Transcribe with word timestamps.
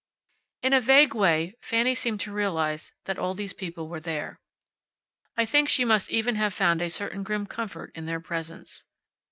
In 0.63 0.73
a 0.73 0.81
vague 0.81 1.13
way 1.13 1.53
Fanny 1.61 1.93
seemed 1.93 2.21
to 2.21 2.33
realize 2.33 2.91
that 3.05 3.19
all 3.19 3.35
these 3.35 3.53
people 3.53 3.87
were 3.87 3.99
there. 3.99 4.39
I 5.37 5.45
think 5.45 5.69
she 5.69 5.85
must 5.85 6.09
even 6.09 6.33
have 6.37 6.55
found 6.55 6.81
a 6.81 6.89
certain 6.89 7.21
grim 7.21 7.45
comfort 7.45 7.91
in 7.93 8.07
their 8.07 8.19
presence. 8.19 8.83